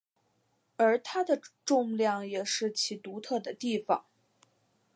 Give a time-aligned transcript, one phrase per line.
[0.77, 4.05] 而它的重量也是其独特的地方。